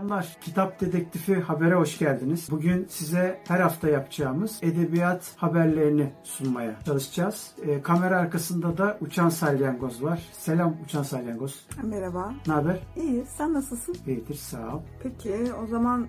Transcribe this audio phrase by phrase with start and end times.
[0.00, 0.36] Selamlar.
[0.40, 2.48] Kitap Dedektifi Haber'e hoş geldiniz.
[2.50, 7.52] Bugün size her hafta yapacağımız edebiyat haberlerini sunmaya çalışacağız.
[7.62, 10.22] E, kamera arkasında da Uçan Salyangoz var.
[10.32, 11.66] Selam Uçan Salyangoz.
[11.82, 12.34] Merhaba.
[12.46, 12.80] Ne haber?
[12.96, 13.24] İyi.
[13.26, 13.96] Sen nasılsın?
[14.06, 14.80] İyidir sağ ol.
[15.02, 15.34] Peki
[15.64, 16.06] o zaman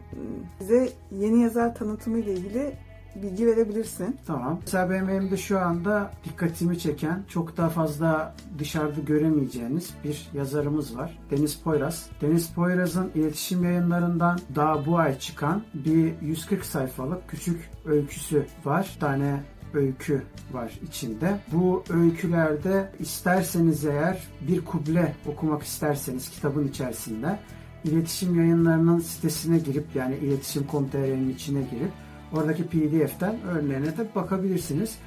[0.60, 2.78] bize yeni yazar tanıtımı ile ilgili
[3.16, 4.18] bilgi verebilirsin.
[4.26, 4.60] Tamam.
[4.62, 11.20] Mesela benim elimde şu anda dikkatimi çeken, çok daha fazla dışarıda göremeyeceğiniz bir yazarımız var.
[11.32, 12.10] Deniz Poyraz.
[12.22, 18.92] Deniz Poyraz'ın iletişim yayınlarından daha bu ay çıkan bir 140 sayfalık küçük öyküsü var.
[18.96, 21.40] Bir tane öykü var içinde.
[21.52, 27.40] Bu öykülerde isterseniz eğer bir kuble okumak isterseniz kitabın içerisinde
[27.84, 31.92] iletişim yayınlarının sitesine girip yani iletişim.com.tr'nin içine girip
[32.34, 34.98] Oradaki pdf'ten örneğine de bakabilirsiniz.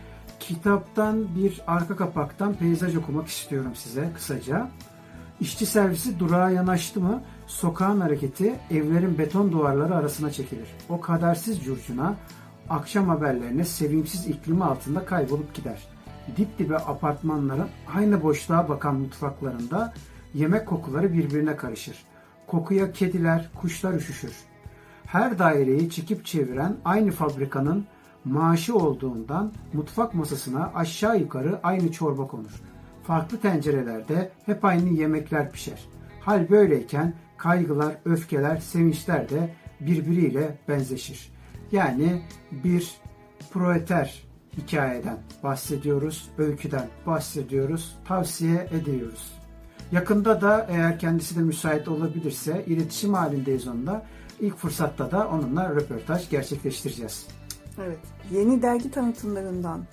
[0.41, 4.69] Kitaptan bir arka kapaktan peyzaj okumak istiyorum size kısaca.
[5.41, 10.69] İşçi servisi durağa yanaştı mı sokağın hareketi evlerin beton duvarları arasına çekilir.
[10.89, 12.15] O kadersiz curcuna
[12.71, 15.83] akşam haberlerine sevimsiz iklimi altında kaybolup gider.
[16.37, 19.95] Dip dibe apartmanların aynı boşluğa bakan mutfaklarında
[20.35, 21.97] yemek kokuları birbirine karışır.
[22.47, 24.33] Kokuya kediler, kuşlar üşüşür
[25.15, 27.85] her daireyi çekip çeviren aynı fabrikanın
[28.25, 32.63] maaşı olduğundan mutfak masasına aşağı yukarı aynı çorba konur.
[33.03, 35.85] Farklı tencerelerde hep aynı yemekler pişer.
[36.21, 41.33] Hal böyleyken kaygılar, öfkeler, sevinçler de birbiriyle benzeşir.
[41.73, 42.95] Yani bir
[43.53, 44.25] proeter
[44.59, 49.33] hikayeden bahsediyoruz, öyküden bahsediyoruz, tavsiye ediyoruz.
[49.93, 54.07] Yakında da eğer kendisi de müsait olabilirse iletişim halindeyiz onunla.
[54.41, 57.27] İlk fırsatta da onunla röportaj gerçekleştireceğiz.
[57.79, 57.99] Evet.
[58.31, 59.85] Yeni dergi tanıtımlarından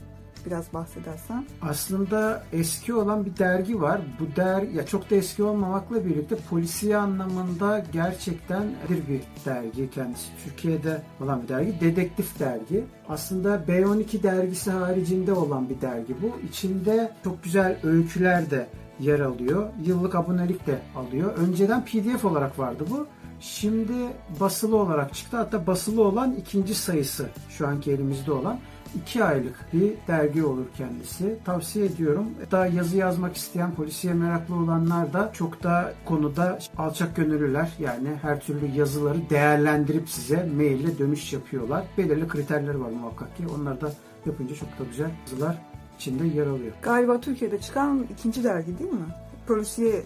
[0.45, 1.45] biraz bahsedersen.
[1.61, 4.01] Aslında eski olan bir dergi var.
[4.19, 10.27] Bu der ya çok da eski olmamakla birlikte polisiye anlamında gerçekten bir dergi kendisi.
[10.43, 11.81] Türkiye'de olan bir dergi.
[11.81, 12.85] Dedektif dergi.
[13.09, 16.47] Aslında B12 dergisi haricinde olan bir dergi bu.
[16.49, 18.67] İçinde çok güzel öyküler de
[18.99, 19.69] yer alıyor.
[19.85, 21.33] Yıllık abonelik de alıyor.
[21.37, 23.07] Önceden PDF olarak vardı bu.
[23.41, 23.93] Şimdi
[24.39, 25.37] basılı olarak çıktı.
[25.37, 28.59] Hatta basılı olan ikinci sayısı şu anki elimizde olan.
[28.95, 31.37] iki aylık bir dergi olur kendisi.
[31.45, 32.25] Tavsiye ediyorum.
[32.51, 37.71] Daha yazı yazmak isteyen, polisiye meraklı olanlar da çok da konuda alçak gönüllüler.
[37.79, 41.83] Yani her türlü yazıları değerlendirip size maille dönüş yapıyorlar.
[41.97, 43.43] Belirli kriterleri var muhakkak ki.
[43.59, 43.91] Onlar da
[44.25, 45.57] yapınca çok da güzel yazılar
[45.97, 46.71] içinde yer alıyor.
[46.81, 49.05] Galiba Türkiye'de çıkan ikinci dergi değil mi?
[49.47, 50.03] Polisiye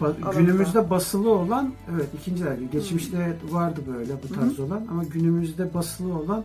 [0.00, 2.70] Ba- günümüzde basılı olan evet ikinci dergi.
[2.70, 3.52] Geçmişte hmm.
[3.52, 4.64] vardı böyle bu tarz hmm.
[4.64, 6.44] olan ama günümüzde basılı olan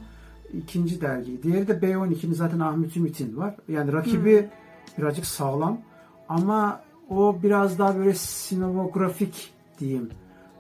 [0.54, 1.44] ikinci dergi.
[1.44, 3.56] Diğeri de B12'nin zaten Ahmet Ümit'in var.
[3.68, 4.50] Yani rakibi hmm.
[4.98, 5.82] birazcık sağlam
[6.30, 10.10] ama o biraz daha böyle sinemografik diyeyim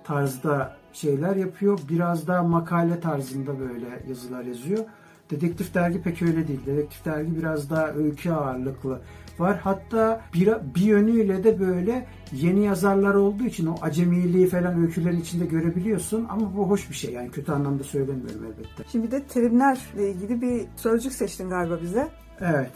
[0.03, 1.79] tarzda şeyler yapıyor.
[1.89, 4.85] Biraz daha makale tarzında böyle yazılar yazıyor.
[5.31, 6.65] Dedektif dergi pek öyle değil.
[6.65, 9.01] Dedektif dergi biraz daha öykü ağırlıklı
[9.39, 9.59] var.
[9.63, 15.45] Hatta bir, bir yönüyle de böyle yeni yazarlar olduğu için o acemiliği falan öykülerin içinde
[15.45, 18.83] görebiliyorsun ama bu hoş bir şey yani kötü anlamda söylemiyorum elbette.
[18.91, 22.07] Şimdi de terimlerle ilgili bir sözcük seçtin galiba bize.
[22.41, 22.71] Evet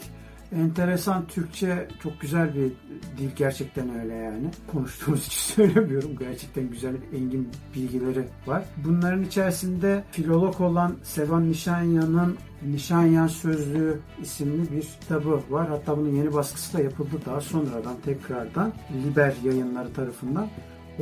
[0.52, 2.72] enteresan Türkçe çok güzel bir
[3.18, 4.50] dil gerçekten öyle yani.
[4.72, 6.16] Konuştuğumuz için söylemiyorum.
[6.18, 8.64] Gerçekten güzel engin bilgileri var.
[8.84, 15.68] Bunların içerisinde filolog olan Sevan Nişanyan'ın Nişanyan Sözlüğü isimli bir kitabı var.
[15.68, 18.72] Hatta bunun yeni baskısı da yapıldı daha sonradan tekrardan
[19.04, 20.48] Liber yayınları tarafından.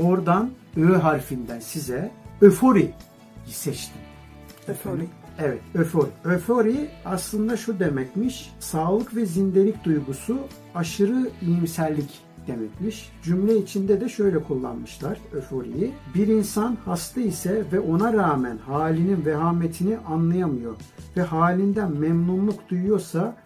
[0.00, 2.10] Oradan Ö harfinden size
[2.40, 2.94] öfori
[3.46, 4.00] seçtim.
[4.68, 5.21] Öfori.
[5.38, 6.08] Evet, öfori.
[6.24, 8.52] Öfori aslında şu demekmiş.
[8.60, 10.38] Sağlık ve zindelik duygusu
[10.74, 13.12] aşırı iyimserlik demekmiş.
[13.22, 15.92] Cümle içinde de şöyle kullanmışlar öforiyi.
[16.14, 20.74] Bir insan hasta ise ve ona rağmen halinin vehametini anlayamıyor
[21.16, 23.36] ve halinden memnunluk duyuyorsa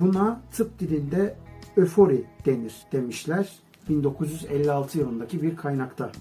[0.00, 1.36] buna tıp dilinde
[1.76, 3.52] öfori denir demişler.
[3.88, 6.12] 1956 yılındaki bir kaynakta.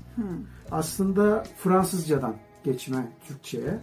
[0.71, 3.79] Aslında Fransızcadan geçme Türkçe'ye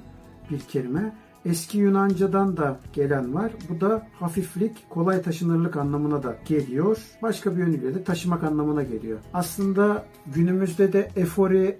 [0.50, 1.12] bir kelime.
[1.46, 3.52] Eski Yunancadan da gelen var.
[3.68, 6.98] Bu da hafiflik, kolay taşınırlık anlamına da geliyor.
[7.22, 9.18] Başka bir yönüyle de taşımak anlamına geliyor.
[9.34, 11.78] Aslında günümüzde de efori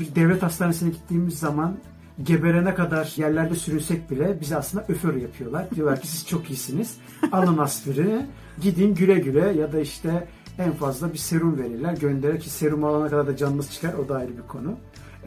[0.00, 1.76] bir devlet hastanesine gittiğimiz zaman
[2.22, 5.70] geberene kadar yerlerde sürünsek bile bize aslında öför yapıyorlar.
[5.74, 6.96] Diyorlar ki siz çok iyisiniz.
[7.32, 8.26] Alın aspirini,
[8.60, 10.28] gidin güle güle ya da işte
[10.58, 11.96] en fazla bir serum verirler.
[11.96, 13.94] Gönderir ki serum alana kadar da canınız çıkar.
[13.94, 14.76] O da ayrı bir konu.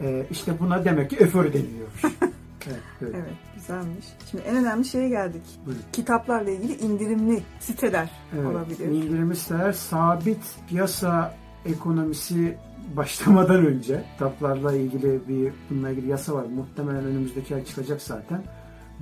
[0.00, 2.02] Ee, işte buna demek ki öför deniliyormuş.
[2.66, 3.16] evet, böyle.
[3.16, 4.06] Evet, güzelmiş.
[4.30, 5.42] Şimdi en önemli şeye geldik.
[5.66, 5.82] Buyurun.
[5.92, 8.86] Kitaplarla ilgili indirimli siteler Evet, olabilir.
[8.86, 11.34] İndirimli siteler sabit piyasa
[11.66, 12.58] ekonomisi
[12.96, 16.44] başlamadan önce kitaplarla ilgili bir bununla ilgili yasa var.
[16.44, 18.42] Muhtemelen önümüzdeki ay çıkacak zaten.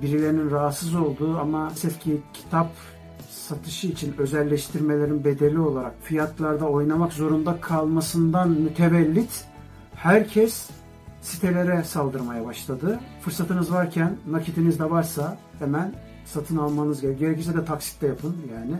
[0.01, 2.67] Birilerinin rahatsız olduğu ama maalesef ki kitap
[3.29, 9.45] satışı için özelleştirmelerin bedeli olarak fiyatlarda oynamak zorunda kalmasından mütevellit
[9.95, 10.69] herkes
[11.21, 12.99] sitelere saldırmaya başladı.
[13.21, 15.93] Fırsatınız varken, nakitiniz de varsa hemen
[16.25, 17.31] satın almanız gerekiyor.
[17.31, 18.75] Gerekirse de taksitle yapın yani.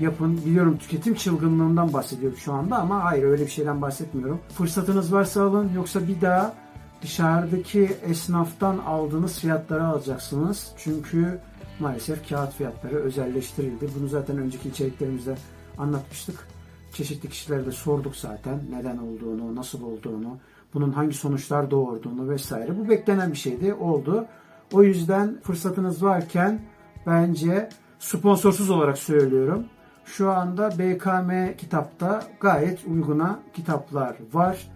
[0.00, 0.40] Yapın.
[0.46, 4.40] Biliyorum tüketim çılgınlığından bahsediyorum şu anda ama hayır öyle bir şeyden bahsetmiyorum.
[4.48, 6.54] Fırsatınız varsa alın yoksa bir daha
[7.02, 10.72] dışarıdaki esnaftan aldığınız fiyatları alacaksınız.
[10.76, 11.38] Çünkü
[11.80, 13.88] maalesef kağıt fiyatları özelleştirildi.
[13.98, 15.34] Bunu zaten önceki içeriklerimizde
[15.78, 16.46] anlatmıştık.
[16.92, 20.38] Çeşitli kişilere de sorduk zaten neden olduğunu, nasıl olduğunu,
[20.74, 22.78] bunun hangi sonuçlar doğurduğunu vesaire.
[22.78, 24.26] Bu beklenen bir şeydi, oldu.
[24.72, 26.60] O yüzden fırsatınız varken
[27.06, 27.68] bence
[27.98, 29.64] sponsorsuz olarak söylüyorum.
[30.04, 34.70] Şu anda BKM kitapta gayet uyguna kitaplar var.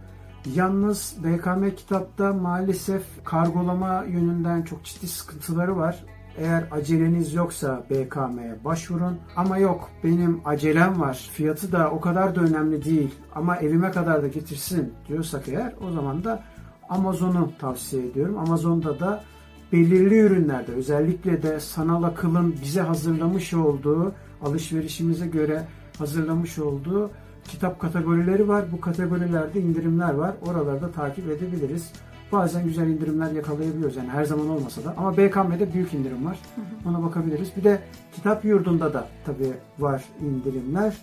[0.54, 6.04] Yalnız BKM kitapta maalesef kargolama yönünden çok ciddi sıkıntıları var.
[6.38, 9.18] Eğer aceleniz yoksa BKM'ye başvurun.
[9.36, 11.30] Ama yok benim acelem var.
[11.32, 13.14] Fiyatı da o kadar da önemli değil.
[13.34, 16.42] Ama evime kadar da getirsin diyorsak eğer o zaman da
[16.88, 18.38] Amazon'u tavsiye ediyorum.
[18.38, 19.24] Amazon'da da
[19.72, 25.62] belirli ürünlerde özellikle de sanal akılın bize hazırlamış olduğu alışverişimize göre
[25.98, 27.10] hazırlamış olduğu
[27.44, 28.64] kitap kategorileri var.
[28.72, 30.34] Bu kategorilerde indirimler var.
[30.46, 31.92] Oralarda takip edebiliriz.
[32.34, 33.96] Bazen güzel indirimler yakalayabiliyoruz.
[33.96, 34.94] Yani her zaman olmasa da.
[34.96, 36.38] Ama BKM'de büyük indirim var.
[36.88, 37.56] Ona bakabiliriz.
[37.56, 37.80] Bir de
[38.14, 40.96] kitap yurdunda da tabii var indirimler.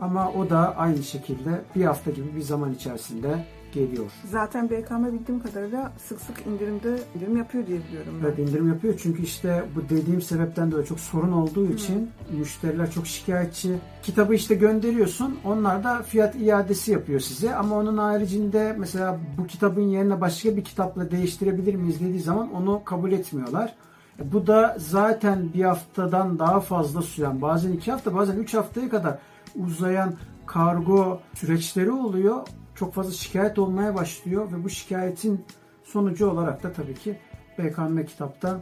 [0.00, 3.44] Ama o da aynı şekilde bir hafta gibi bir zaman içerisinde
[3.76, 4.04] geliyor.
[4.30, 8.26] Zaten BKM bildiğim kadarıyla sık sık indirimde indirim yapıyor diye biliyorum ben.
[8.26, 13.06] Evet indirim yapıyor çünkü işte bu dediğim sebepten dolayı çok sorun olduğu için müşteriler çok
[13.06, 13.74] şikayetçi.
[14.02, 19.82] Kitabı işte gönderiyorsun onlar da fiyat iadesi yapıyor size ama onun haricinde mesela bu kitabın
[19.82, 23.74] yerine başka bir kitapla değiştirebilir miyiz dediği zaman onu kabul etmiyorlar.
[24.20, 28.88] E, Bu da zaten bir haftadan daha fazla süren bazen iki hafta bazen üç haftaya
[28.88, 29.18] kadar
[29.56, 30.14] uzayan
[30.46, 32.46] kargo süreçleri oluyor.
[32.76, 35.44] Çok fazla şikayet olmaya başlıyor ve bu şikayetin
[35.84, 37.18] sonucu olarak da tabii ki
[37.58, 38.60] BKM kitapta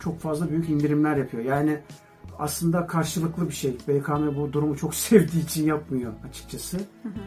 [0.00, 1.44] çok fazla büyük indirimler yapıyor.
[1.44, 1.78] Yani
[2.38, 3.76] aslında karşılıklı bir şey.
[3.88, 6.78] BKM bu durumu çok sevdiği için yapmıyor açıkçası.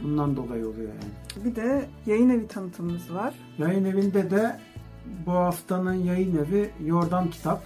[0.04, 1.46] Bundan dolayı oluyor yani.
[1.46, 3.34] Bir de yayın evi tanıtımımız var.
[3.58, 4.60] Yayın evinde de
[5.26, 7.64] bu haftanın yayın evi Yordam Kitap.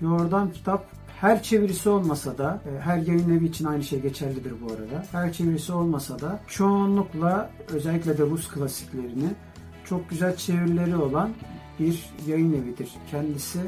[0.00, 4.72] Yordam Kitap her çevirisi olmasa da, e, her yayın evi için aynı şey geçerlidir bu
[4.72, 5.06] arada.
[5.12, 9.28] Her çevirisi olmasa da çoğunlukla özellikle de Rus klasiklerini
[9.84, 11.30] çok güzel çevirileri olan
[11.78, 12.90] bir yayın evidir.
[13.10, 13.58] Kendisi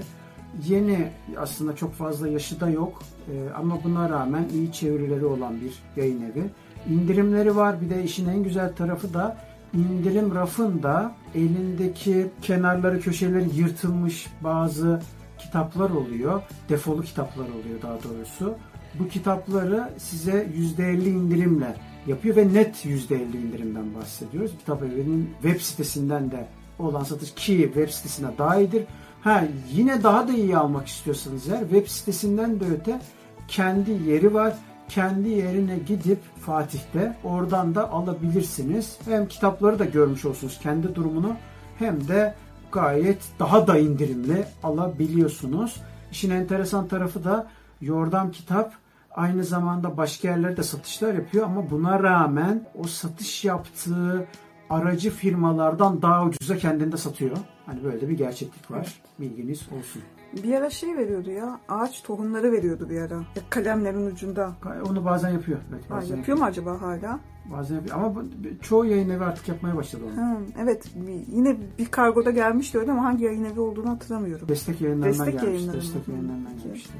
[0.68, 6.00] yeni aslında çok fazla yaşı da yok E, ama buna rağmen iyi çevirileri olan bir
[6.00, 6.44] yayın evi.
[6.88, 7.80] İndirimleri var.
[7.80, 9.36] Bir de işin en güzel tarafı da
[9.74, 15.00] indirim rafında elindeki kenarları köşeleri yırtılmış bazı
[15.40, 16.42] kitaplar oluyor.
[16.68, 18.54] Defolu kitaplar oluyor daha doğrusu.
[18.94, 24.52] Bu kitapları size %50 indirimle yapıyor ve net %50 indirimden bahsediyoruz.
[24.58, 26.46] Kitap evinin web sitesinden de
[26.78, 28.84] olan satış ki web sitesine daha iyidir.
[29.20, 33.00] Ha yine daha da iyi almak istiyorsanız eğer web sitesinden de öte
[33.48, 34.54] kendi yeri var.
[34.88, 38.98] Kendi yerine gidip Fatih'te oradan da alabilirsiniz.
[39.04, 41.36] Hem kitapları da görmüş olursunuz kendi durumunu
[41.78, 42.34] hem de
[42.72, 45.82] gayet daha da indirimli alabiliyorsunuz.
[46.12, 47.46] İşin enteresan tarafı da
[47.80, 48.72] Yordam Kitap
[49.10, 54.26] aynı zamanda başka yerlerde satışlar yapıyor ama buna rağmen o satış yaptığı
[54.70, 57.36] aracı firmalardan daha ucuza kendinde satıyor.
[57.66, 58.94] Hani böyle bir gerçeklik var.
[59.20, 60.02] Bilginiz olsun.
[60.42, 61.60] Bir ara şey veriyordu ya.
[61.68, 63.14] Ağaç tohumları veriyordu bir ara.
[63.14, 64.52] Ya kalemlerin ucunda.
[64.90, 65.58] Onu bazen yapıyor.
[65.74, 67.20] Evet, Ha, bazen yapıyor mu acaba hala?
[67.52, 67.96] Bazen yapıyor.
[67.96, 68.22] Ama bu-
[68.62, 70.22] çoğu yayın evi artık yapmaya başladı onu.
[70.22, 74.48] Ha, evet bir- yine bir kargoda gelmişti öyle ama hangi yayın evi olduğunu hatırlamıyorum.
[74.48, 75.46] Destek yayınlarından Destek gelmişti.
[75.66, 75.82] yayınlarından.
[75.94, 76.92] Destek yayınlarından gelmişti.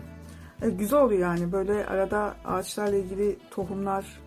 [0.62, 4.20] E, güzel oluyor yani böyle arada ağaçlarla ilgili tohumlar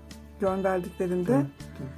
[0.48, 1.34] gönderdiklerinde.
[1.34, 1.46] Evet,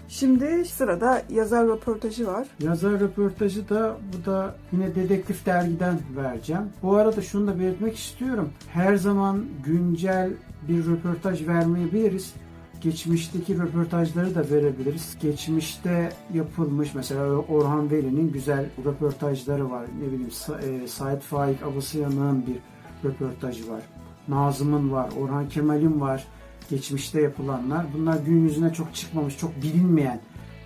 [0.07, 2.47] Şimdi sırada yazar röportajı var.
[2.59, 6.61] Yazar röportajı da bu da yine Dedektif Dergi'den vereceğim.
[6.83, 8.49] Bu arada şunu da belirtmek istiyorum.
[8.73, 10.31] Her zaman güncel
[10.67, 12.33] bir röportaj vermeyebiliriz.
[12.81, 15.17] Geçmişteki röportajları da verebiliriz.
[15.21, 19.85] Geçmişte yapılmış mesela Orhan Veli'nin güzel röportajları var.
[20.01, 22.57] Ne bileyim Sa- e, Sait Faik Abasıyan'ın bir
[23.09, 23.81] röportajı var.
[24.27, 26.27] Nazım'ın var, Orhan Kemal'in var.
[26.69, 27.85] Geçmişte yapılanlar.
[27.93, 30.19] Bunlar gün yüzüne çok çıkmamış, çok bilinmeyen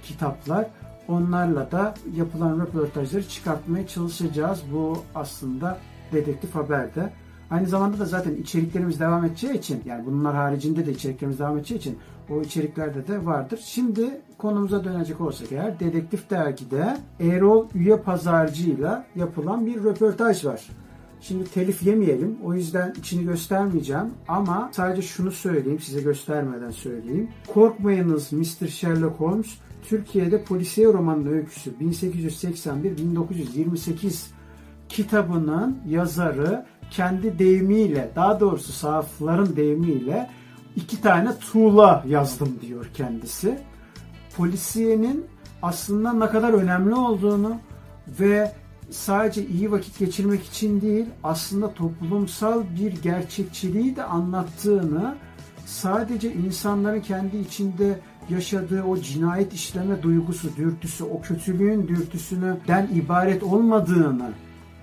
[0.03, 0.67] kitaplar.
[1.07, 4.61] Onlarla da yapılan röportajları çıkartmaya çalışacağız.
[4.73, 5.77] Bu aslında
[6.11, 7.13] Dedektif Haber'de.
[7.51, 11.77] Aynı zamanda da zaten içeriklerimiz devam edeceği için yani bunlar haricinde de içeriklerimiz devam edeceği
[11.77, 11.97] için
[12.29, 13.59] o içeriklerde de vardır.
[13.63, 20.67] Şimdi konumuza dönecek olsak eğer Dedektif Dergi'de Erol Üye Pazarcı'yla yapılan bir röportaj var.
[21.21, 22.37] Şimdi telif yemeyelim.
[22.43, 24.13] O yüzden içini göstermeyeceğim.
[24.27, 25.79] Ama sadece şunu söyleyeyim.
[25.79, 27.29] Size göstermeden söyleyeyim.
[27.47, 28.67] Korkmayınız Mr.
[28.67, 29.57] Sherlock Holmes.
[29.89, 34.25] Türkiye'de polisiye romanın öyküsü 1881-1928
[34.89, 40.29] kitabının yazarı kendi deyimiyle daha doğrusu sahafların deyimiyle
[40.75, 43.59] iki tane tuğla yazdım diyor kendisi.
[44.37, 45.25] Polisiyenin
[45.61, 47.57] aslında ne kadar önemli olduğunu
[48.19, 48.51] ve
[48.91, 55.15] sadece iyi vakit geçirmek için değil aslında toplumsal bir gerçekçiliği de anlattığını
[55.65, 64.31] sadece insanların kendi içinde yaşadığı o cinayet işleme duygusu, dürtüsü, o kötülüğün dürtüsünden ibaret olmadığını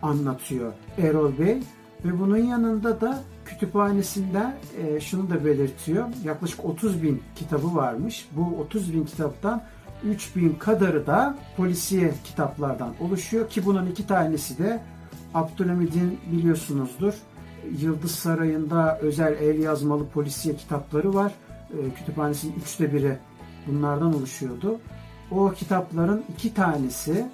[0.03, 1.59] anlatıyor Erol Bey.
[2.05, 6.09] Ve bunun yanında da kütüphanesinden e, şunu da belirtiyor.
[6.25, 8.29] Yaklaşık 30 bin kitabı varmış.
[8.33, 9.63] Bu 30 bin kitaptan
[10.05, 14.83] 3000 kadarı da polisiye kitaplardan oluşuyor ki bunun iki tanesi de
[15.35, 17.15] Abdülhamid'in biliyorsunuzdur.
[17.81, 21.33] Yıldız Sarayı'nda özel el yazmalı polisiye kitapları var.
[21.71, 23.19] E, kütüphanesinin üçte biri
[23.67, 24.79] bunlardan oluşuyordu.
[25.31, 27.27] O kitapların iki tanesi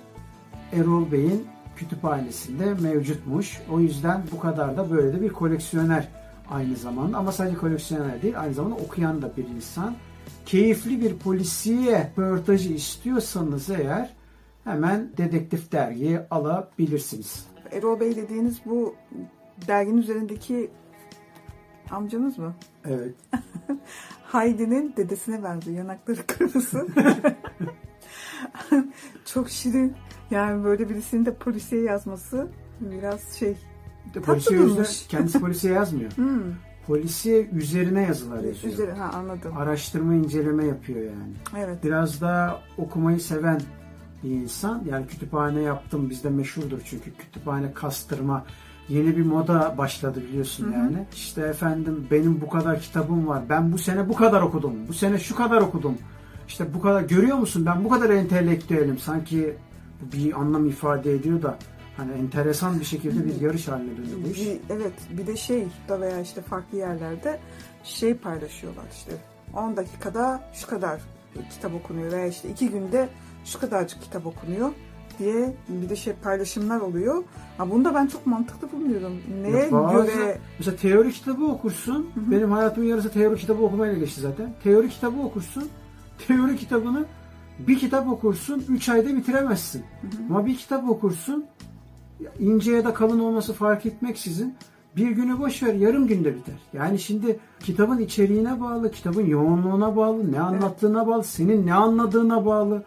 [0.72, 3.60] Erol Bey'in kütüphanesinde mevcutmuş.
[3.70, 6.08] O yüzden bu kadar da böyle de bir koleksiyoner
[6.50, 7.18] aynı zamanda.
[7.18, 9.94] Ama sadece koleksiyoner değil, aynı zamanda okuyan da bir insan.
[10.46, 14.14] Keyifli bir polisiye röportajı istiyorsanız eğer
[14.64, 17.46] hemen Dedektif Dergi'yi alabilirsiniz.
[17.72, 18.94] Erol Bey dediğiniz bu
[19.68, 20.70] derginin üzerindeki
[21.90, 22.54] amcamız mı?
[22.84, 23.14] Evet.
[24.32, 25.76] Heidi'nin dedesine benziyor.
[25.76, 26.86] Yanakları kırmızı.
[29.24, 29.94] Çok şirin.
[30.30, 32.48] Yani böyle birisinin de polisiye yazması
[32.80, 33.56] biraz şey.
[34.24, 34.72] Polisiye durmuş.
[34.72, 36.12] üzerine, kendisi polisiye yazmıyor.
[36.16, 36.52] Hmm.
[36.86, 38.74] Polisiye üzerine yazılar yazıyor.
[38.74, 39.56] Üzeri, ha anladım.
[39.56, 41.64] Araştırma, inceleme yapıyor yani.
[41.64, 41.84] Evet.
[41.84, 43.60] biraz daha okumayı seven
[44.24, 44.82] bir insan.
[44.90, 48.44] Yani kütüphane yaptım bizde meşhurdur çünkü kütüphane kastırma
[48.88, 50.72] yeni bir moda başladı biliyorsun Hı hı.
[50.74, 51.06] yani.
[51.12, 53.42] İşte efendim benim bu kadar kitabım var.
[53.48, 54.72] Ben bu sene bu kadar okudum.
[54.88, 55.94] Bu sene şu kadar okudum.
[56.48, 57.66] İşte bu kadar görüyor musun?
[57.66, 58.98] Ben bu kadar entelektüelim.
[58.98, 59.56] Sanki
[60.12, 61.58] bir anlam ifade ediyor da
[61.96, 64.40] hani enteresan bir şekilde bir yarış haline döndü bu iş.
[64.70, 67.40] Evet bir de şey da veya işte farklı yerlerde
[67.84, 69.12] şey paylaşıyorlar işte
[69.56, 71.00] 10 dakikada şu kadar
[71.50, 73.08] kitap okunuyor veya işte 2 günde
[73.44, 74.70] şu kadarcık kitap okunuyor
[75.18, 77.24] diye bir de şey paylaşımlar oluyor.
[77.58, 79.12] Ha bunu da ben çok mantıklı bulmuyorum.
[79.42, 82.10] Neye Ya bazı- göre Mesela teori kitabı okursun.
[82.14, 82.30] Hı hı.
[82.30, 84.54] Benim hayatımın yarısı teori kitabı okumayla geçti zaten.
[84.64, 85.68] Teori kitabı okursun.
[86.28, 87.04] Teori kitabını
[87.58, 89.84] bir kitap okursun 3 ayda bitiremezsin.
[90.30, 91.44] Ama bir kitap okursun
[92.38, 94.54] ince ya da kalın olması fark etmeksizin
[94.96, 96.54] bir günü boş ver yarım günde biter.
[96.72, 102.82] Yani şimdi kitabın içeriğine bağlı, kitabın yoğunluğuna bağlı, ne anlattığına bağlı, senin ne anladığına bağlı,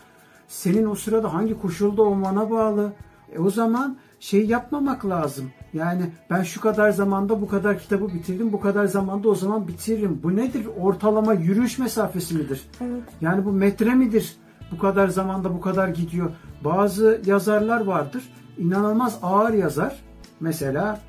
[0.47, 2.93] senin o sırada hangi koşulda olmana bağlı.
[3.33, 5.51] E o zaman şey yapmamak lazım.
[5.73, 10.19] Yani ben şu kadar zamanda bu kadar kitabı bitirdim, bu kadar zamanda o zaman bitiririm.
[10.23, 10.67] Bu nedir?
[10.81, 12.67] Ortalama yürüyüş mesafesi midir?
[12.81, 14.35] evet Yani bu metre midir?
[14.71, 16.31] Bu kadar zamanda bu kadar gidiyor.
[16.63, 18.23] Bazı yazarlar vardır.
[18.57, 20.03] İnanılmaz ağır yazar.
[20.39, 21.01] Mesela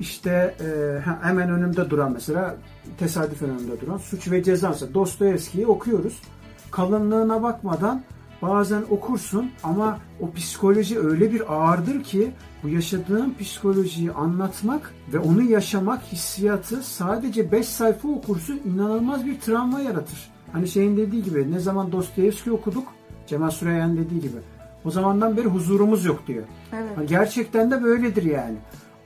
[0.00, 2.56] işte e, hemen önümde duran mesela
[2.98, 6.22] tesadüfen önümde duran Suç ve Ceza mesela Dostoyevski'yi okuyoruz.
[6.70, 8.02] Kalınlığına bakmadan
[8.42, 12.32] bazen okursun ama o psikoloji öyle bir ağırdır ki
[12.62, 19.80] bu yaşadığın psikolojiyi anlatmak ve onu yaşamak hissiyatı sadece 5 sayfa okursun inanılmaz bir travma
[19.80, 20.30] yaratır.
[20.52, 22.88] Hani şeyin dediği gibi ne zaman Dostoyevski okuduk
[23.26, 24.36] Cemal Süreyya'nın dediği gibi
[24.84, 26.44] o zamandan beri huzurumuz yok diyor.
[26.72, 28.56] evet Gerçekten de böyledir yani.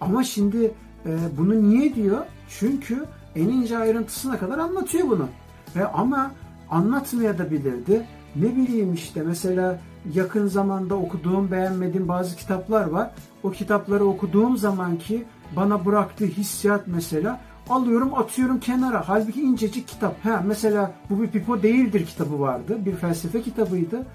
[0.00, 0.70] Ama şimdi
[1.06, 2.18] e, bunu niye diyor?
[2.48, 3.04] Çünkü
[3.36, 5.28] en ince ayrıntısına kadar anlatıyor bunu.
[5.76, 6.30] E, ama
[6.70, 8.06] anlatmaya da bilirdi.
[8.36, 9.80] Ne bileyim işte mesela
[10.14, 13.10] yakın zamanda okuduğum, beğenmediğim bazı kitaplar var.
[13.42, 15.24] O kitapları okuduğum zamanki
[15.56, 19.08] bana bıraktığı hissiyat mesela alıyorum atıyorum kenara.
[19.08, 20.24] Halbuki incecik kitap.
[20.24, 22.78] Ha mesela bu bir pipo değildir kitabı vardı.
[22.86, 24.06] Bir felsefe kitabıydı.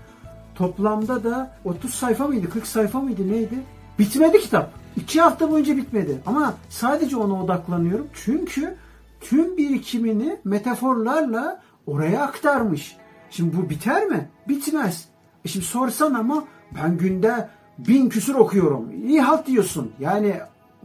[0.56, 3.56] Toplamda da 30 sayfa mıydı 40 sayfa mıydı neydi?
[4.00, 4.74] Bitmedi kitap.
[4.96, 6.22] İki hafta boyunca bitmedi.
[6.26, 8.08] Ama sadece ona odaklanıyorum.
[8.14, 8.76] Çünkü
[9.22, 12.98] tüm birikimini metaforlarla oraya aktarmış.
[13.30, 14.30] Şimdi bu biter mi?
[14.48, 15.06] Bitmez.
[15.46, 16.44] E şimdi sorsan ama
[16.76, 18.92] ben günde bin küsur okuyorum.
[19.08, 19.92] İyi halt diyorsun.
[20.00, 20.36] Yani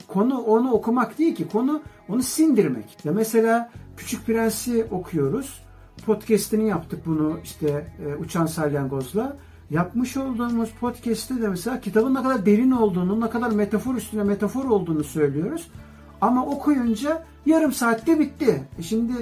[0.08, 1.48] konu onu okumak değil ki.
[1.48, 3.04] Konu onu sindirmek.
[3.04, 5.62] Ya mesela Küçük Prens'i okuyoruz.
[6.06, 9.36] Podcast'ini yaptık bunu işte e, Uçan Salyangoz'la.
[9.70, 14.64] Yapmış olduğumuz podcast'te de mesela kitabın ne kadar derin olduğunu, ne kadar metafor üstüne metafor
[14.64, 15.70] olduğunu söylüyoruz.
[16.20, 18.62] Ama okuyunca yarım saatte bitti.
[18.78, 19.12] E şimdi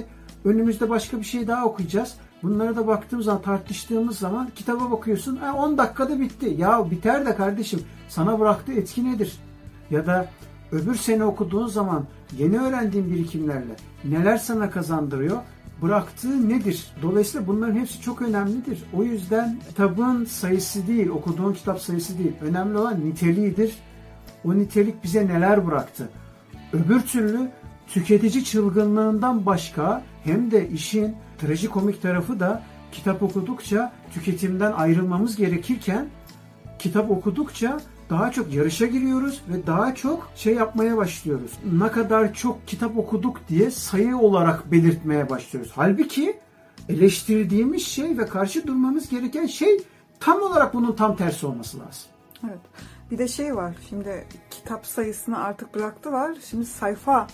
[0.45, 2.15] önümüzde başka bir şey daha okuyacağız.
[2.43, 5.37] Bunlara da baktığımız zaman, tartıştığımız zaman kitaba bakıyorsun.
[5.37, 6.55] 10 dakikada bitti.
[6.57, 7.81] Ya biter de kardeşim.
[8.09, 9.37] Sana bıraktığı etki nedir?
[9.91, 10.27] Ya da
[10.71, 12.05] öbür sene okuduğun zaman
[12.37, 15.37] yeni öğrendiğin birikimlerle neler sana kazandırıyor?
[15.81, 16.87] Bıraktığı nedir?
[17.01, 18.83] Dolayısıyla bunların hepsi çok önemlidir.
[18.93, 22.33] O yüzden kitabın sayısı değil, okuduğun kitap sayısı değil.
[22.41, 23.75] Önemli olan niteliğidir.
[24.45, 26.09] O nitelik bize neler bıraktı?
[26.73, 27.51] Öbür türlü
[27.87, 36.07] tüketici çılgınlığından başka hem de işin trajikomik tarafı da kitap okudukça tüketimden ayrılmamız gerekirken
[36.79, 41.51] kitap okudukça daha çok yarışa giriyoruz ve daha çok şey yapmaya başlıyoruz.
[41.79, 45.71] Ne kadar çok kitap okuduk diye sayı olarak belirtmeye başlıyoruz.
[45.75, 46.39] Halbuki
[46.89, 49.81] eleştirdiğimiz şey ve karşı durmamız gereken şey
[50.19, 52.09] tam olarak bunun tam tersi olması lazım.
[52.43, 52.59] Evet.
[53.11, 53.75] Bir de şey var.
[53.89, 56.37] Şimdi kitap sayısını artık bıraktılar.
[56.49, 57.27] Şimdi sayfa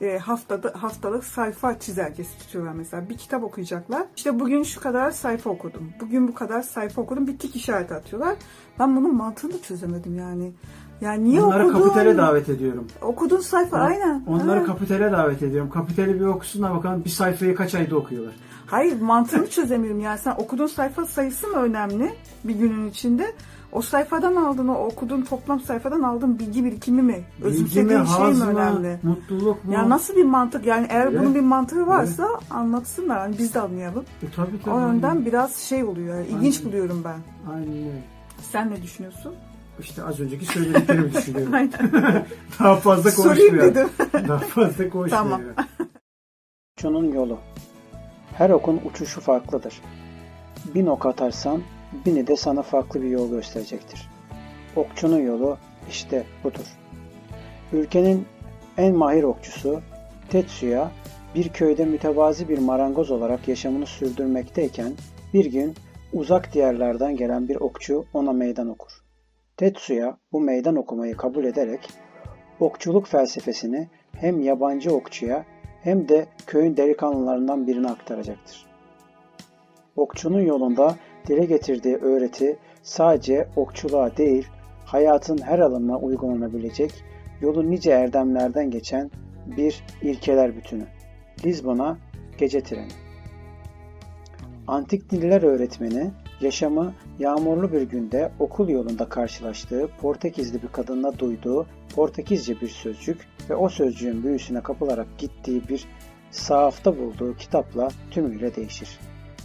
[0.00, 3.08] e, haftada haftalık sayfa çizelgesi tutuyorlar mesela.
[3.08, 4.02] Bir kitap okuyacaklar.
[4.16, 5.90] İşte bugün şu kadar sayfa okudum.
[6.00, 7.26] Bugün bu kadar sayfa okudum.
[7.26, 8.34] Bir tik işareti atıyorlar.
[8.78, 10.52] Ben bunun mantığını çözemedim yani.
[11.00, 11.82] Yani niye Onları okudun?
[11.82, 12.86] kapitale davet ediyorum.
[13.02, 14.24] Okudun sayfa Ha, aynen.
[14.26, 14.66] Onları Ha.
[14.66, 15.70] kapitale davet ediyorum.
[15.70, 18.34] Kapitali bir okusunlar bakalım bir sayfayı kaç ayda okuyorlar.
[18.66, 23.32] Hayır mantığını çözemiyorum yani sen okuduğun sayfa sayısı mı önemli bir günün içinde?
[23.72, 27.12] O sayfadan aldığın, o okuduğun toplam sayfadan aldığın bilgi birikimi mi?
[27.12, 28.98] Bilgi mi, Özümsediğin şey mi önemli?
[29.02, 29.72] mutluluk mu?
[29.72, 30.66] Ya nasıl bir mantık?
[30.66, 31.20] Yani eğer Evet.
[31.20, 33.18] bunun bir mantığı varsa anlatsınlar.
[33.20, 34.04] Yani biz de anlayalım.
[34.22, 34.74] E, tabii tabii.
[34.74, 36.14] O yönden biraz şey oluyor.
[36.18, 36.68] Yani, ilginç Aynen.
[36.72, 37.18] buluyorum ben.
[37.52, 38.02] Aynen öyle.
[38.52, 39.34] Sen ne düşünüyorsun?
[39.80, 41.54] İşte az önceki söylediklerimi düşünüyorum.
[41.54, 41.72] Aynen.
[42.58, 43.74] Daha fazla Sorayım konuşmuyor.
[43.74, 43.88] dedim.
[44.28, 45.08] Daha fazla konuşmuyor.
[45.10, 45.40] Tamam.
[46.76, 47.38] Okçunun yolu.
[48.34, 49.80] Her okun uçuşu farklıdır.
[50.74, 51.60] Bin ok atarsan
[52.06, 54.10] bini de sana farklı bir yol gösterecektir.
[54.76, 56.78] Okçunun yolu işte budur.
[57.72, 58.26] Ülkenin
[58.76, 59.80] en mahir okçusu
[60.30, 60.90] Tetsuya
[61.34, 64.92] bir köyde mütevazi bir marangoz olarak yaşamını sürdürmekteyken
[65.34, 65.74] bir gün
[66.12, 68.92] uzak diyarlardan gelen bir okçu ona meydan okur.
[69.56, 71.88] Tetsuya bu meydan okumayı kabul ederek
[72.60, 75.44] okçuluk felsefesini hem yabancı okçuya
[75.82, 78.66] hem de köyün delikanlılarından birine aktaracaktır.
[79.96, 80.96] Okçunun yolunda
[81.28, 84.48] dile getirdiği öğreti sadece okçuluğa değil,
[84.84, 87.04] hayatın her alanına uygulanabilecek,
[87.40, 89.10] yolu nice erdemlerden geçen
[89.56, 90.86] bir ilkeler bütünü.
[91.44, 91.98] Lizbon'a
[92.38, 92.88] gece treni.
[94.66, 96.10] Antik diller öğretmeni,
[96.40, 103.54] yaşamı yağmurlu bir günde okul yolunda karşılaştığı Portekizli bir kadınla duyduğu Portekizce bir sözcük ve
[103.54, 105.84] o sözcüğün büyüsüne kapılarak gittiği bir
[106.30, 108.98] sahafta bulduğu kitapla tümüyle değişir.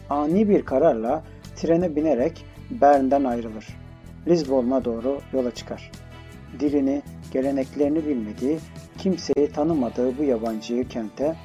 [0.09, 1.23] Ani bir kararla
[1.63, 3.67] trene binerek Bern'den ayrılır.
[4.27, 5.91] Lizbon'a doğru yola çıkar.
[6.59, 8.59] Dilini, geleneklerini bilmediği,
[8.97, 11.35] kimseyi tanımadığı bu yabancıyı kente,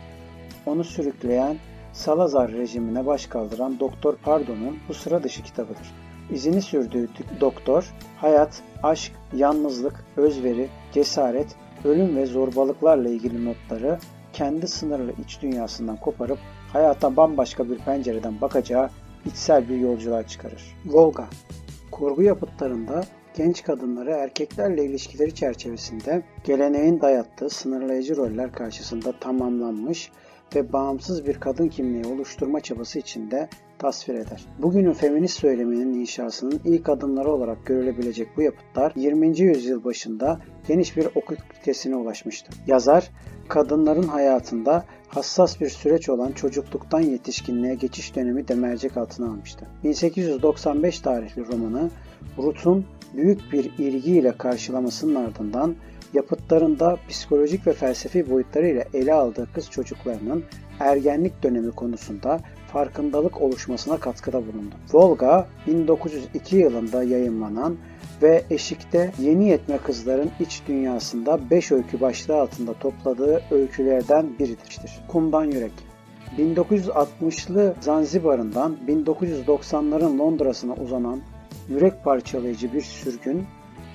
[0.66, 1.56] onu sürükleyen
[1.92, 5.94] Salazar rejimine baş kaldıran Doktor Pardon'un bu sıra dışı kitabıdır.
[6.30, 7.08] İzini sürdüğü
[7.40, 13.98] doktor, hayat, aşk, yalnızlık, özveri, cesaret, ölüm ve zorbalıklarla ilgili notları
[14.32, 16.38] kendi sınırlı iç dünyasından koparıp
[16.72, 18.90] hayata bambaşka bir pencereden bakacağı
[19.26, 20.76] içsel bir yolculuğa çıkarır.
[20.86, 21.28] Volga
[21.90, 23.04] Kurgu yapıtlarında
[23.36, 30.10] genç kadınları erkeklerle ilişkileri çerçevesinde geleneğin dayattığı sınırlayıcı roller karşısında tamamlanmış
[30.54, 33.48] ve bağımsız bir kadın kimliği oluşturma çabası içinde
[33.78, 34.46] tasvir eder.
[34.58, 39.40] Bugünün feminist söyleminin inşasının ilk adımları olarak görülebilecek bu yapıtlar 20.
[39.40, 42.52] yüzyıl başında geniş bir okul kitlesine ulaşmıştı.
[42.66, 43.10] Yazar,
[43.48, 49.66] kadınların hayatında hassas bir süreç olan çocukluktan yetişkinliğe geçiş dönemi de mercek altına almıştı.
[49.84, 51.90] 1895 tarihli romanı
[52.38, 52.86] Ruth'un
[53.16, 55.76] büyük bir ilgiyle karşılamasının ardından
[56.14, 60.44] yapıtlarında psikolojik ve felsefi boyutlarıyla ele aldığı kız çocuklarının
[60.80, 62.40] ergenlik dönemi konusunda
[62.72, 64.74] farkındalık oluşmasına katkıda bulundu.
[64.92, 67.76] Volga 1902 yılında yayınlanan
[68.22, 74.80] ve Eşik'te yeni yetme kızların iç dünyasında 5 öykü başlığı altında topladığı öykülerden biridir.
[75.08, 75.72] Kumdan Yürek
[76.38, 81.20] 1960'lı Zanzibar'ından 1990'ların Londra'sına uzanan
[81.68, 83.46] yürek parçalayıcı bir sürgün,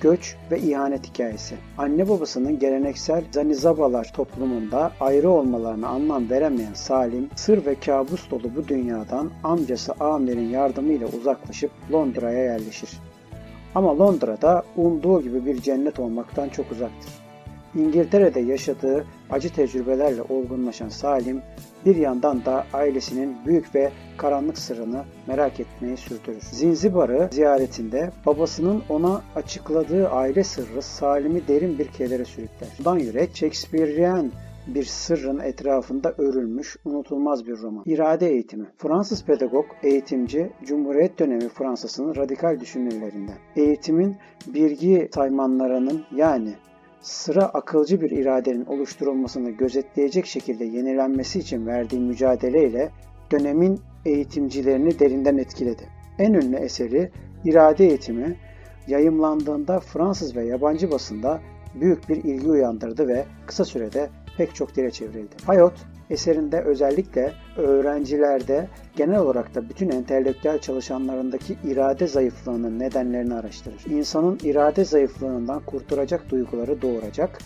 [0.04, 1.54] göç ve ihanet hikayesi.
[1.78, 8.68] Anne babasının geleneksel Zanizabalar toplumunda ayrı olmalarına anlam veremeyen Salim, sır ve kabus dolu bu
[8.68, 12.90] dünyadan amcası Amir'in yardımıyla uzaklaşıp Londra'ya yerleşir.
[13.74, 17.23] Ama Londra'da umduğu gibi bir cennet olmaktan çok uzaktır.
[17.74, 21.42] İngiltere'de yaşadığı acı tecrübelerle olgunlaşan Salim,
[21.86, 26.40] bir yandan da ailesinin büyük ve karanlık sırrını merak etmeyi sürdürür.
[26.40, 32.68] Zinzibar'ı ziyaretinde babasının ona açıkladığı aile sırrı Salim'i derin bir kedere sürükler.
[32.78, 34.32] Bundan yürek Shakespearean
[34.66, 37.82] bir sırrın etrafında örülmüş unutulmaz bir roman.
[37.86, 38.66] İrade eğitimi.
[38.78, 43.38] Fransız pedagog, eğitimci, Cumhuriyet dönemi Fransa'sının radikal düşünürlerinden.
[43.56, 46.54] Eğitimin bilgi saymanlarının yani
[47.04, 52.90] sıra akılcı bir iradenin oluşturulmasını gözetleyecek şekilde yenilenmesi için verdiği mücadeleyle
[53.32, 55.82] dönemin eğitimcilerini derinden etkiledi.
[56.18, 57.10] En ünlü eseri
[57.44, 58.36] İrade Eğitimi
[58.86, 61.40] yayımlandığında Fransız ve yabancı basında
[61.74, 65.34] büyük bir ilgi uyandırdı ve kısa sürede pek çok dile çevrildi.
[65.46, 65.74] Hayot
[66.10, 73.84] eserinde özellikle öğrencilerde genel olarak da bütün entelektüel çalışanlarındaki irade zayıflığının nedenlerini araştırır.
[73.90, 77.38] İnsanın irade zayıflığından kurtaracak duyguları doğuracak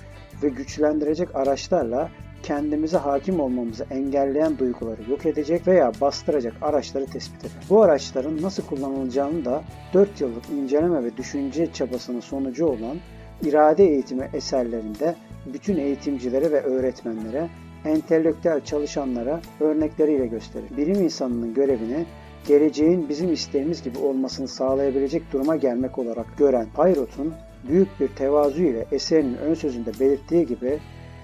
[0.43, 2.11] ve güçlendirecek araçlarla
[2.43, 7.53] kendimize hakim olmamızı engelleyen duyguları yok edecek veya bastıracak araçları tespit eder.
[7.71, 9.63] Bu araçların nasıl kullanılacağını da
[9.95, 12.97] 4 yıllık inceleme ve düşünce çabasının sonucu olan
[13.43, 15.15] irade eğitimi eserlerinde
[15.55, 17.49] bütün eğitimcilere ve öğretmenlere
[17.85, 20.77] entelektüel çalışanlara örnekleriyle gösterir.
[20.77, 22.07] Bilim insanının görevini
[22.49, 27.35] geleceğin bizim isteğimiz gibi olmasını sağlayabilecek duruma gelmek olarak gören Payrot'un
[27.69, 30.79] büyük bir tevazu ile eserinin ön sözünde belirttiği gibi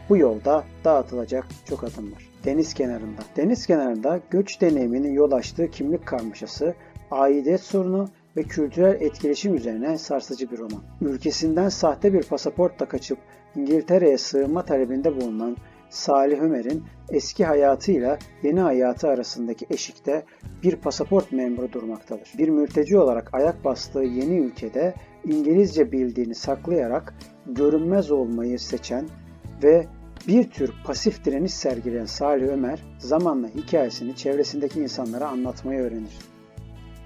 [0.08, 2.28] bu yolda dağıtılacak çok adım var.
[2.44, 3.20] Deniz kenarında.
[3.36, 6.74] Deniz kenarında göç deneyiminin yol açtığı kimlik karmaşası,
[7.10, 10.82] aidiyet sorunu ve kültürel etkileşim üzerine sarsıcı bir roman.
[11.00, 13.18] Ülkesinden sahte bir pasaportla kaçıp
[13.56, 15.56] İngiltere'ye sığınma talebinde bulunan
[15.94, 20.24] Salih Ömer'in eski hayatıyla yeni hayatı arasındaki eşikte
[20.62, 22.32] bir pasaport memuru durmaktadır.
[22.38, 27.14] Bir mülteci olarak ayak bastığı yeni ülkede İngilizce bildiğini saklayarak
[27.46, 29.08] görünmez olmayı seçen
[29.62, 29.86] ve
[30.28, 36.18] bir tür pasif direniş sergileyen Salih Ömer zamanla hikayesini çevresindeki insanlara anlatmayı öğrenir.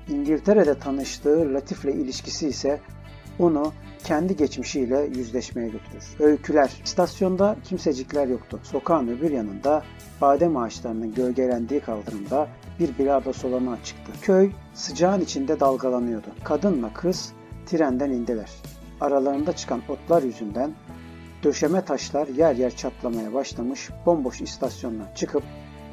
[0.09, 2.81] İngiltere'de tanıştığı Latif'le ilişkisi ise
[3.39, 3.73] onu
[4.05, 6.05] kendi geçmişiyle yüzleşmeye götürür.
[6.21, 6.71] Öyküler.
[6.85, 8.61] İstasyonda kimsecikler yoktu.
[8.63, 9.83] Sokağın öbür yanında
[10.21, 12.49] badem ağaçlarının gölgelendiği kaldırımda
[12.81, 14.13] bir bilardo salonu çıktı.
[14.23, 16.27] Köy sıcağın içinde dalgalanıyordu.
[16.45, 17.33] Kadınla kız
[17.67, 18.51] trenden indiler.
[19.01, 20.71] Aralarında çıkan otlar yüzünden
[21.43, 25.43] döşeme taşlar yer yer çatlamaya başlamış bomboş istasyondan çıkıp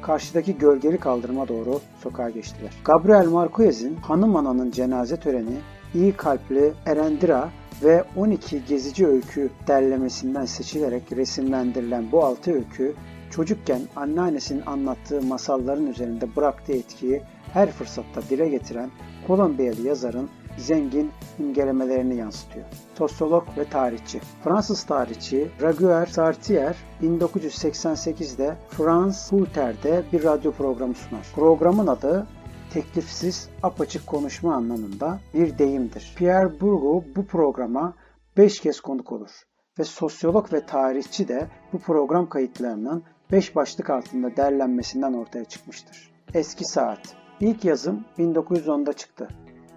[0.02, 2.70] karşıdaki gölgeli kaldırıma doğru sokağa geçtiler.
[2.84, 5.56] Gabriel Marquez'in Hanım Ana'nın cenaze töreni
[5.96, 7.50] iyi kalpli Erendira
[7.82, 12.94] ve 12 gezici öykü derlemesinden seçilerek resimlendirilen bu altı öykü
[13.30, 18.90] çocukken anneannesinin anlattığı masalların üzerinde bıraktığı etkiyi her fırsatta dile getiren
[19.26, 20.28] Kolombiyalı yazarın
[20.58, 22.66] zengin imgelemelerini yansıtıyor.
[22.98, 24.20] Sosyolog ve tarihçi.
[24.44, 31.26] Fransız tarihçi Raguer Sartier 1988'de France Culter'de bir radyo programı sunar.
[31.34, 32.26] Programın adı
[32.72, 36.14] teklifsiz, apaçık konuşma anlamında bir deyimdir.
[36.16, 37.94] Pierre Bourgault bu programa
[38.36, 39.30] 5 kez konuk olur
[39.78, 43.02] ve sosyolog ve tarihçi de bu program kayıtlarının
[43.32, 46.10] 5 başlık altında derlenmesinden ortaya çıkmıştır.
[46.34, 49.28] Eski Saat İlk yazım 1910'da çıktı.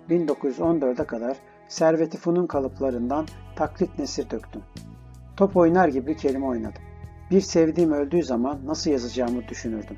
[0.10, 3.26] 1914'e kadar Servet-i Funun kalıplarından
[3.56, 4.62] taklit nesir döktüm.
[5.38, 6.82] Top oynar gibi kelime oynadım.
[7.32, 9.98] Bir sevdiğim öldüğü zaman nasıl yazacağımı düşünürdüm.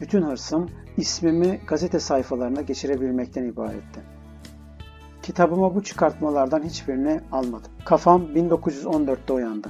[0.00, 4.00] Bütün hırsım ismimi gazete sayfalarına geçirebilmekten ibaretti.
[5.22, 7.72] Kitabıma bu çıkartmalardan hiçbirini almadım.
[7.84, 9.68] Kafam 1914'te uyandı.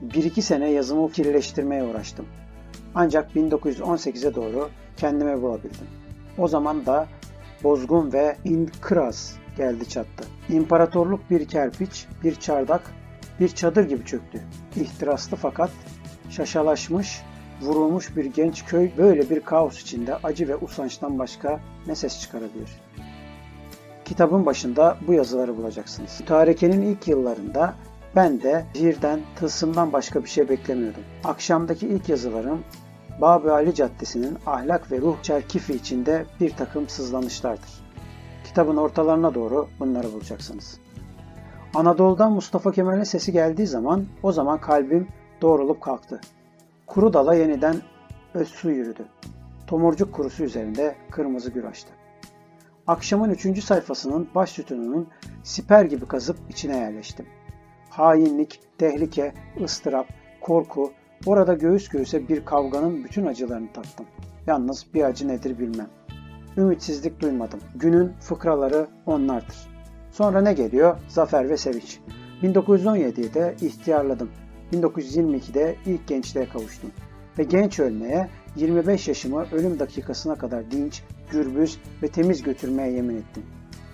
[0.00, 2.26] Bir iki sene yazımı kirleştirmeye uğraştım.
[2.94, 5.86] Ancak 1918'e doğru kendime bulabildim.
[6.38, 7.06] O zaman da
[7.62, 10.24] bozgun ve inkıraz geldi çattı.
[10.48, 12.94] İmparatorluk bir kerpiç, bir çardak,
[13.40, 14.40] bir çadır gibi çöktü.
[14.76, 15.70] İhtiraslı fakat
[16.30, 17.22] şaşalaşmış
[17.62, 22.70] vurulmuş bir genç köy böyle bir kaos içinde acı ve usançtan başka ne ses çıkarabilir?
[24.04, 26.16] Kitabın başında bu yazıları bulacaksınız.
[26.20, 27.74] Mütarekenin ilk yıllarında
[28.16, 31.02] Ben de zihirden, tılsımdan başka bir şey beklemiyordum.
[31.24, 32.64] Akşamdaki ilk yazılarım
[33.20, 37.84] Babı Ali Caddesi'nin ahlak ve ruh çerkifi içinde bir takım sızlanışlardır.
[38.44, 40.80] Kitabın ortalarına doğru bunları bulacaksınız.
[41.74, 45.08] Anadolu'dan Mustafa Kemal'in sesi geldiği zaman o zaman kalbim
[45.42, 46.20] doğrulup kalktı.
[46.86, 47.76] Kuru dala yeniden
[48.34, 49.06] öz su yürüdü.
[49.66, 51.90] Tomurcuk kurusu üzerinde kırmızı gül açtı.
[52.86, 55.08] Akşamın üçüncü sayfasının baş sütununun
[55.42, 57.26] siper gibi kazıp içine yerleştim.
[57.90, 60.06] Hainlik, tehlike, ıstırap,
[60.40, 60.92] korku,
[61.26, 64.06] orada göğüs göğüse bir kavganın bütün acılarını tattım.
[64.46, 65.88] Yalnız bir acı nedir bilmem.
[66.56, 67.60] Ümitsizlik duymadım.
[67.74, 69.56] Günün fıkraları onlardır.
[70.10, 70.96] Sonra ne geliyor?
[71.08, 72.00] Zafer ve sevinç.
[72.42, 74.30] 1917'de ihtiyarladım.
[74.72, 76.90] 1922'de ilk gençliğe kavuştum.
[77.38, 83.42] Ve genç ölmeye 25 yaşımı ölüm dakikasına kadar dinç, gürbüz ve temiz götürmeye yemin ettim.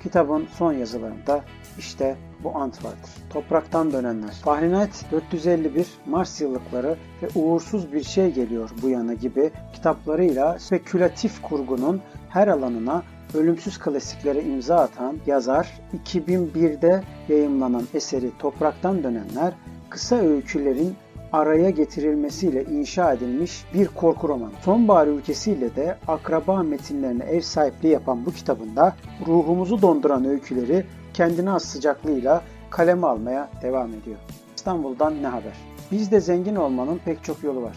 [0.02, 1.44] Kitabın son yazılarında
[1.78, 3.10] işte bu ant vardır.
[3.30, 4.30] Topraktan dönenler.
[4.30, 12.00] Fahrenheit 451, Mars yıllıkları ve uğursuz bir şey geliyor bu yana gibi kitaplarıyla spekülatif kurgunun
[12.28, 13.02] her alanına
[13.34, 19.54] ölümsüz klasiklere imza atan yazar 2001'de yayımlanan eseri Topraktan Dönenler
[19.90, 20.96] kısa öykülerin
[21.32, 24.52] araya getirilmesiyle inşa edilmiş bir korku romanı.
[24.64, 31.62] Sonbahar ülkesiyle de akraba metinlerine ev sahipliği yapan bu kitabında ruhumuzu donduran öyküleri kendine az
[31.62, 34.16] sıcaklığıyla kaleme almaya devam ediyor.
[34.56, 35.56] İstanbul'dan ne haber?
[35.92, 37.76] Bizde zengin olmanın pek çok yolu var.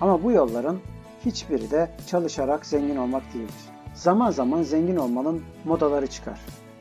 [0.00, 0.78] Ama bu yolların
[1.26, 3.54] hiçbiri de çalışarak zengin olmak değildir.
[3.94, 6.40] Zaman zaman zengin olmanın modaları çıkar.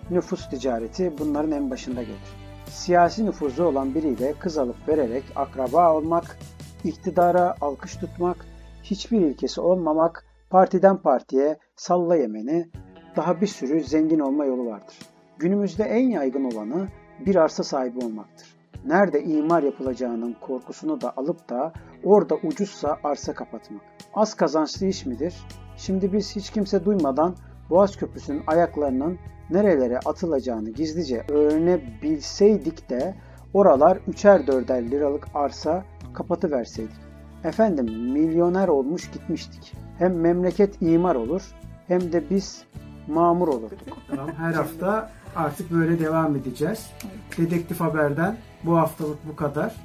[0.09, 2.38] Nüfus ticareti bunların en başında gelir
[2.69, 6.37] siyasi nüfuzu olan biriyle kız alıp vererek akraba olmak,
[6.83, 8.45] iktidara alkış tutmak,
[8.83, 12.69] hiçbir ilkesi olmamak, partiden partiye salla yemeni,
[13.15, 14.99] daha bir sürü zengin olma yolu vardır.
[15.37, 16.87] Günümüzde en yaygın olanı
[17.25, 18.59] bir arsa sahibi olmaktır.
[18.85, 23.81] Nerede imar yapılacağının korkusunu da alıp da orada ucuzsa arsa kapatmak.
[24.13, 25.35] Az kazançlı iş midir?
[25.77, 27.35] Şimdi biz hiç kimse duymadan
[27.69, 29.19] Boğaz Köprüsü'nün ayaklarının
[29.51, 33.15] nerelere atılacağını gizlice öğrenebilseydik de
[33.53, 35.83] oralar üçer dörder liralık arsa
[36.13, 36.95] kapatıverseydik.
[37.43, 39.73] Efendim milyoner olmuş gitmiştik.
[39.97, 41.41] Hem memleket imar olur
[41.87, 42.63] hem de biz
[43.07, 43.97] mamur olurduk.
[44.09, 46.89] Tamam, her hafta artık böyle devam edeceğiz.
[47.37, 49.75] Dedektif Haber'den bu haftalık bu kadar.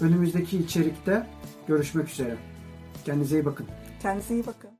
[0.00, 1.26] Önümüzdeki içerikte
[1.68, 2.36] görüşmek üzere.
[3.04, 3.66] Kendinize iyi bakın.
[4.02, 4.70] Kendinize iyi bakın.